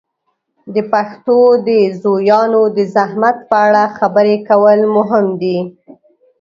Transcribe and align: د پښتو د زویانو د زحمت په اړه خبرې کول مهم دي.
د 0.73 0.75
پښتو 0.91 1.37
د 1.67 1.69
زویانو 2.01 2.61
د 2.77 2.79
زحمت 2.95 3.37
په 3.49 3.57
اړه 3.65 3.83
خبرې 3.97 4.35
کول 4.49 4.79
مهم 4.95 5.25
دي. 5.41 5.57